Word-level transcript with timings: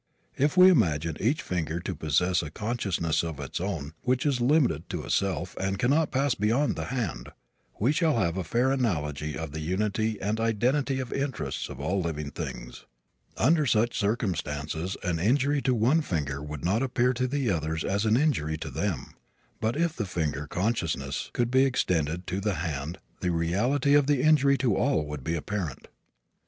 If 0.35 0.57
we 0.57 0.71
imagine 0.71 1.15
each 1.19 1.43
finger 1.43 1.79
to 1.81 1.93
possess 1.93 2.41
a 2.41 2.49
consciousness 2.49 3.21
of 3.23 3.39
its 3.39 3.61
own, 3.61 3.93
which 4.01 4.25
is 4.25 4.41
limited 4.41 4.89
to 4.89 5.03
itself 5.03 5.55
and 5.61 5.77
cannot 5.77 6.09
pass 6.09 6.33
beyond 6.33 6.69
to 6.75 6.81
the 6.81 6.87
hand, 6.87 7.29
we 7.79 7.91
shall 7.91 8.17
have 8.17 8.35
a 8.35 8.43
fair 8.43 8.71
analogy 8.71 9.37
of 9.37 9.51
the 9.51 9.59
unity 9.59 10.19
and 10.19 10.39
identity 10.39 10.99
of 10.99 11.13
interests 11.13 11.69
of 11.69 11.79
all 11.79 12.01
living 12.01 12.31
things. 12.31 12.83
Under 13.37 13.67
such 13.67 13.95
circumstances 13.95 14.97
an 15.03 15.19
injury 15.19 15.61
to 15.61 15.75
one 15.75 16.01
finger 16.01 16.41
would 16.41 16.65
not 16.65 16.81
appear 16.81 17.13
to 17.13 17.27
the 17.27 17.51
others 17.51 17.83
as 17.83 18.03
an 18.03 18.17
injury 18.17 18.57
to 18.57 18.71
them, 18.71 19.13
but 19.59 19.77
if 19.77 19.95
the 19.95 20.07
finger 20.07 20.47
consciousness 20.47 21.29
could 21.31 21.51
be 21.51 21.61
extended 21.63 22.25
to 22.25 22.41
the 22.41 22.55
hand 22.55 22.97
the 23.19 23.29
reality 23.31 23.93
of 23.93 24.07
the 24.07 24.23
injury 24.23 24.57
to 24.57 24.75
all 24.75 25.05
would 25.05 25.23
be 25.23 25.35
apparent. 25.35 25.89